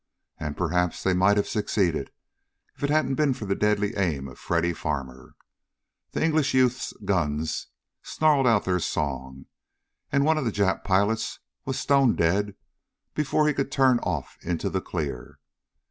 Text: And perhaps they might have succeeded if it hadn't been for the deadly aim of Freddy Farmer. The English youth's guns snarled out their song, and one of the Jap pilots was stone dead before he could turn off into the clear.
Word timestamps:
And 0.39 0.57
perhaps 0.57 1.03
they 1.03 1.13
might 1.13 1.37
have 1.37 1.47
succeeded 1.47 2.09
if 2.75 2.83
it 2.83 2.89
hadn't 2.89 3.13
been 3.13 3.35
for 3.35 3.45
the 3.45 3.53
deadly 3.53 3.95
aim 3.95 4.27
of 4.27 4.39
Freddy 4.39 4.73
Farmer. 4.73 5.35
The 6.13 6.23
English 6.23 6.55
youth's 6.55 6.91
guns 7.05 7.67
snarled 8.01 8.47
out 8.47 8.65
their 8.65 8.79
song, 8.79 9.45
and 10.11 10.25
one 10.25 10.39
of 10.39 10.45
the 10.45 10.51
Jap 10.51 10.83
pilots 10.83 11.37
was 11.65 11.77
stone 11.77 12.15
dead 12.15 12.55
before 13.13 13.47
he 13.47 13.53
could 13.53 13.71
turn 13.71 13.99
off 13.99 14.39
into 14.41 14.71
the 14.71 14.81
clear. 14.81 15.37